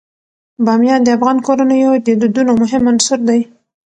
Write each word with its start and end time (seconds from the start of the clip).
بامیان 0.65 1.01
د 1.03 1.09
افغان 1.17 1.37
کورنیو 1.45 1.93
د 2.05 2.07
دودونو 2.21 2.51
مهم 2.61 2.83
عنصر 2.91 3.19
دی. 3.29 3.41